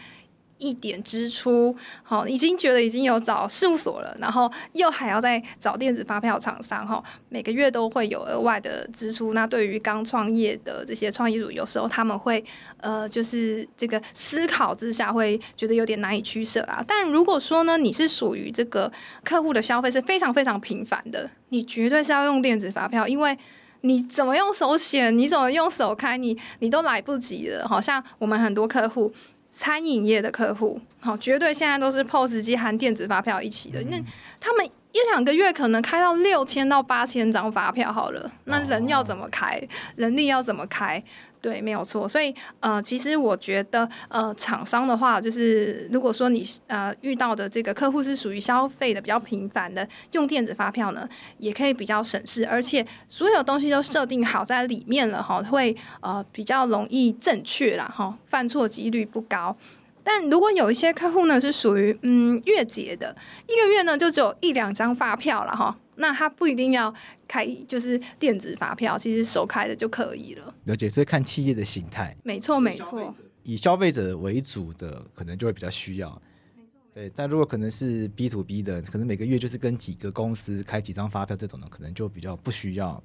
[0.57, 9.33] 一点支出，好，已经觉得已经有找事务所了，然后又还要再找电子发票厂商，哈，每个月都会有额外的支出。
[9.33, 12.43] 那对于刚创业的这些创业主，有时候他们会，
[12.77, 16.83] 呃，就是这个思考之下会觉得有点难以取舍啊。
[16.87, 18.89] 但如果说呢，你是属于这个
[19.23, 23.37] 客户的消费是非常非常频繁的，你绝对是要用电子发票，因为
[23.81, 27.67] 你怎么用手写，你怎么用手开，你你都来不及了。
[27.67, 29.13] 好像我们 很多客户。
[29.57, 33.81] 餐饮业的客户，好，绝对现在都是 POS 机含电子发票一起的。
[33.83, 33.97] 那
[34.37, 39.61] 他们一两个月可能开到六千到八千张发票，好了，那人要怎么开？
[39.97, 41.03] 人力要怎么开？
[41.41, 42.07] 对，没有错。
[42.07, 51.05] 所以，呃，其实我觉得，呃，厂商的话，就是如果说你呃遇到的这个客户是属于消费的比较频繁的，用电子发票呢，
[51.39, 59.57] 也可以比较省事，而且所有东西都设定好在里面了哈，会呃比较容易正确啦哈，犯错几率不高。
[60.05, 63.13] 但如果有一些客户呢是属于嗯月结的，
[63.47, 65.75] 一个月呢就只有一两张发票了哈。
[65.95, 66.93] 那他不一定要
[67.27, 70.53] 开，就是电子发票，其实手开的就可以了。
[70.65, 72.15] 了解，所以看企业的形态。
[72.23, 73.11] 没错，没错。
[73.43, 76.21] 以消费者为主的，可能就会比较需要。
[76.93, 83.01] 对，但如果可能是 B to B 的，可能每个月就是跟几个公司开几张发票这种的，可能就比较不需要。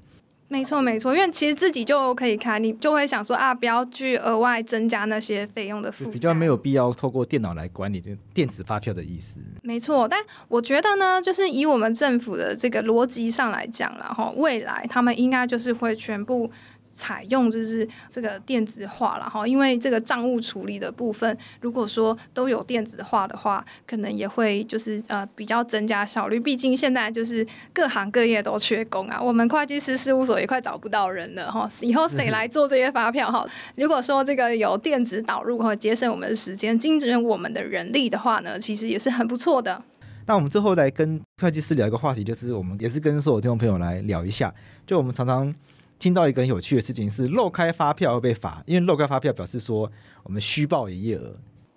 [0.52, 8.02] 没错，没错，因为其实自己就可以开，你就会想说啊，不要去额外增加那些费用的负担，比较没有必要透过电脑来管理
[8.34, 9.38] 电子发票的意思。
[9.62, 16.50] 没错，但我觉得呢，就是以我们政府的这个逻辑上来讲，了哈未来他们应该就是会全部。
[16.92, 26.38] 采用就是这个电子化了哈，因为这个账务处理的部分，如果说都有电子化的话，可能也会就是呃比较增加效率。
[26.38, 31.70] 毕竟现在就是各行各业都缺工啊，我们会计师事务所也快找不到人了哈。
[31.80, 33.48] 以后谁来做这些发票哈？
[33.76, 39.80] 如果说这个有电子导入和节省我们的时间、精准我们的人力的话呢，其实也是很不错的。
[40.26, 44.52] 那我们最后来跟会计师聊一个话题，就是我们也是跟所有听众朋友来聊一下，
[44.86, 45.54] 就我们常常。
[46.00, 49.92] 听到一个很有趣的事情是漏开发票会被罚，因为漏开发票表示说
[50.24, 51.36] 我们虚报营业额。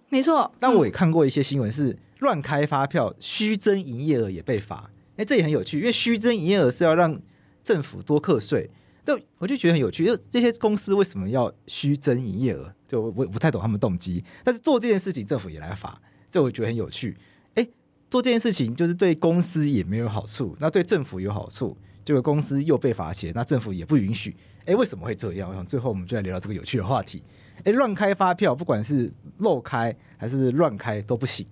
[0.09, 4.89] 没错，但我也看过一些新闻是乱开发票、虚增营业额也被罚。
[5.17, 7.19] 哎，这也很有趣，因为虚增营业额是要让
[7.63, 8.69] 政府多课税。
[9.03, 12.73] 但我就觉得很有趣，就这些公司为什么要虚增营业额？
[12.87, 14.23] 就我我不太懂他们动机。
[14.45, 16.01] 但是做这件事情，政府也来罚，
[16.31, 17.17] 这我觉得很有趣。
[17.55, 17.67] 哎，
[18.09, 21.77] 做这件事情就是对公司也没有好处，那对政府有好处。
[22.05, 24.35] 这个公司又被罚钱，那政府也不允许。
[24.65, 25.49] 哎，为什么会这样？
[25.49, 27.23] 我想最后我们就来聊聊这个有趣的话题。
[27.63, 31.45] 哎，乱开发票，不管是漏开还是乱开都不行。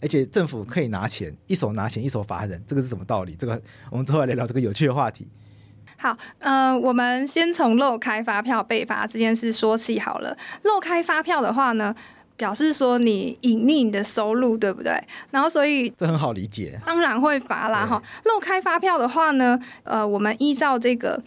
[0.00, 3.34] 而且政府可以拿钱，一手拿钱，一手罚人，这个是什么道理？
[3.34, 3.60] 这个
[3.90, 5.26] 我们之后来聊聊这个有趣的话题。
[5.96, 10.36] 好，呃，我们先从漏开发票被罚这件事说起好了。
[10.64, 11.94] 漏开发票的话呢，
[12.36, 14.92] 表示说你隐匿你的收入，对不对？
[15.30, 18.02] 然后所以这很好理解，当然会罚啦哈。
[18.24, 21.22] 漏开发票的话呢，呃，我们依照这个。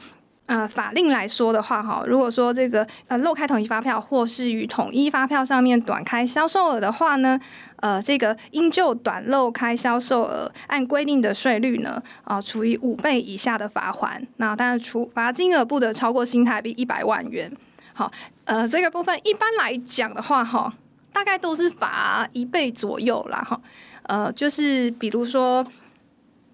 [0.50, 7.40] 呃，法令来说的话，哈，如果说这个呃漏开统一发票，或是于统一发票上面短开销售额的话呢，
[7.76, 14.26] 呃，这个应就短漏开销售额按规定的税率呢，啊、呃，处以五倍以下的罚款。
[14.38, 17.56] 那当然处罚金额不得超过新台币一百万元。
[17.94, 18.12] 好，
[18.46, 20.74] 呃，这个部分一般来讲的话，哈，
[21.12, 23.62] 大概都是罚一倍左右啦，哈，
[24.04, 25.66] 呃，就是比如说。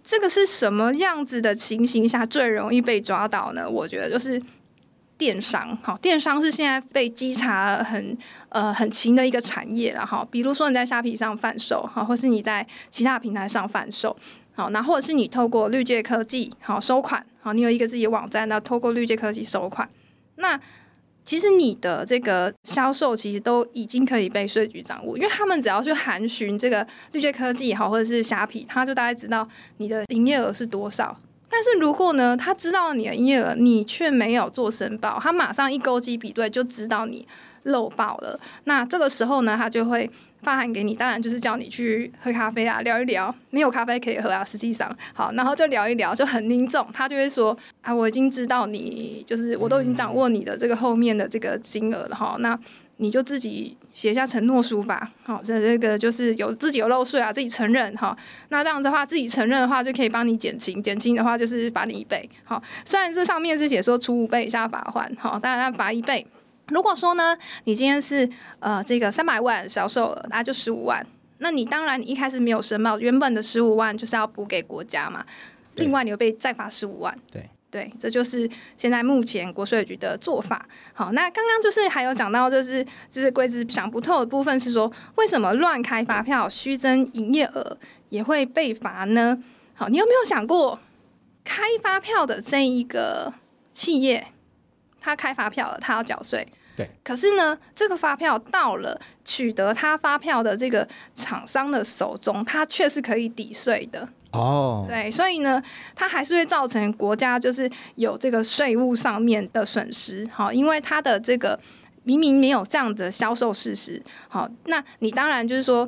[0.07, 3.67] 这个是什么样子的情形下最容易被抓到呢？
[3.67, 4.39] 我觉得就是
[5.17, 8.15] 电商，好，电商是现在被稽查很
[8.49, 10.23] 呃很勤的一个产业了哈。
[10.29, 14.15] 比如说你在虾皮上贩售，好，或是你在其他平台上贩售，
[14.53, 19.89] 好，那或者是你透过绿界科技好收款，好，你有一个自己的网站，那透过绿界科技收款，
[20.35, 20.61] 那。
[21.25, 29.45] 其实你的这个销售其实都已经可以被税局掌握，因为他们只要去函询这个绿界科技也好，或者是虾皮，他就大概知道
[29.77, 31.19] 你的营业额是多少。
[31.49, 37.27] 但是如果呢，他知道你的营业额，你却没有做申报，他马上一勾稽比对就知道你
[37.63, 38.39] 漏报了。
[38.65, 40.09] 那这个时候呢，他就会。
[40.45, 43.33] 发函给你，当然就是叫你去喝咖啡啊，聊一聊。
[43.49, 46.87] 没有咖啡可以喝啊，实际上好，然后就聊一聊，就很凝重。
[46.93, 52.35] 他就会说啊，我已经知道你，就是我都已经掌握你的这个后面的这个金额了哈。
[52.39, 52.57] 那
[52.97, 55.11] 你就自己写下承诺书吧。
[55.23, 58.15] 好，这这个就是有自己有漏税啊，自己承认哈。
[58.49, 62.29] 那这样的话，自己承认的话就可以帮你减轻，减轻的话就是罚你一倍。
[62.43, 66.25] 好，虽然这上面是写说处五倍以下罚款，好，当然要罚一倍。
[66.69, 68.27] 如果说呢，你今天是
[68.59, 71.05] 呃这个三百万销售额，那就十五万，
[71.37, 75.25] 那你当然你一开始没有申报，原本的十五万就是要补给国家嘛，
[75.75, 77.15] 另外你又被再罚十五万。
[77.31, 80.65] 对对，这就是现在目前国税局的做法。
[80.93, 87.77] 好，那刚刚就是还有讲到，就是就是贵子想不透的部分是说，为什么乱开发票、虚增营业额
[88.09, 89.37] 也会被罚呢？
[89.73, 90.79] 好，你有没有想过，
[91.43, 93.33] 开发票的这一个
[93.73, 94.25] 企业？
[95.05, 96.45] 他开发票了，他要缴税。
[96.75, 96.89] 对。
[97.03, 104.09] 可是呢，这个发票到了取得他发票的这个厂商的手中，他却是可以抵税的。
[104.31, 104.83] 哦。
[104.89, 105.61] 对，所以呢，
[105.93, 110.27] 他还是会造成国家就是有这个税务上面的损失。
[110.33, 111.59] 好，因为他的这个
[112.01, 114.01] 明明没有这样的销售事实。
[114.27, 115.87] 好，那你当然就是说，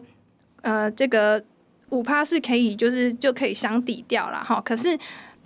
[0.62, 1.44] 呃，这个
[1.90, 4.44] 五趴是可以，就是就可以相抵掉了。
[4.44, 4.96] 哈，可是。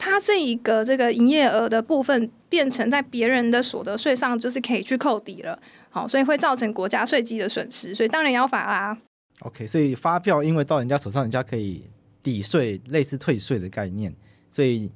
[0.04, 5.60] 他这一个这个营业额的部分变成在别人的所得税上，就是可以去扣抵了，
[5.92, 8.98] 好，所以会造成国家税基的损失，所以当然要罚啦。
[9.42, 11.86] OK，所以发票因为到人家手上，人家可以
[12.24, 14.12] 抵税，类似退税的概念，
[14.50, 14.92] 所以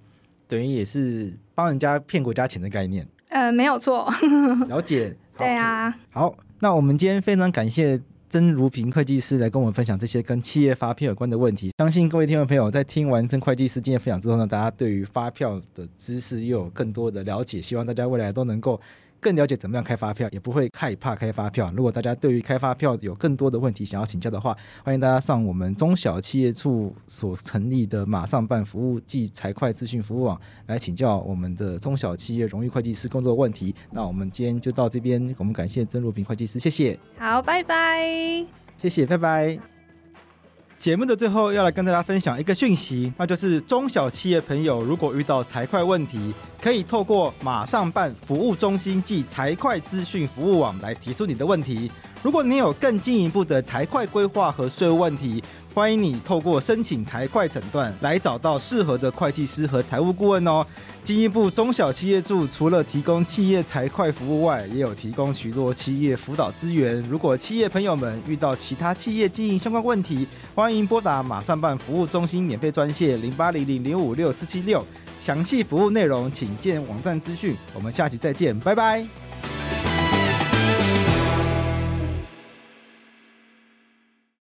[0.47, 3.07] 等于也是帮人家骗国家钱的概念。
[3.29, 4.11] 呃，没有错。
[4.67, 5.15] 了解。
[5.37, 5.95] 对啊。
[6.09, 8.01] 好，那我们今天非常感谢。
[8.35, 18.77] 曾如平会计师来跟我们分享这些跟企业发票有关的问题，相信各位听众朋友在听完曾会计师今天分享之后呢，大家对于发票的知识又有更多的了解，希望大家未来都能够。
[19.25, 21.73] 更了解怎么样开发票，也不会害怕开发票。
[21.75, 33.73] 如果大家对于开发票有更多的问题想要请教的话，欢迎大家上我们中小企业处所成立的马上办服务暨财会资讯服务网来请教我们的中小企业荣誉会计师工作问题。
[33.89, 36.99] 那我们今天就到这边，我们感谢曾若平会计师，谢谢。
[37.17, 38.45] 好，拜拜。
[38.77, 39.74] 谢谢，拜拜。
[40.77, 51.89] 节目的最后要来跟大家分享一个讯息，那就是中小企业朋友如果遇到财会问题，可以透过马上办服务中心即财会资讯服务网来提出你的问题。
[52.21, 55.41] 如果你有更进一步的财会规划和税务问题，
[55.75, 60.65] 欢迎你透过申请财会诊断来找到适合的会计师和财务顾问哦。
[61.03, 67.01] 进一步中小企业处除了提供企业财会服务外，也有提供许多企业辅导资源。
[67.09, 74.81] 如果企业朋友们遇到其他企业经营相关问题，欢迎拨打马上办服务中心免费专线零八零零零五六四七六，
[75.21, 77.53] 详细服务内容请见网站资讯。
[77.73, 79.24] 我们下期再见，拜拜。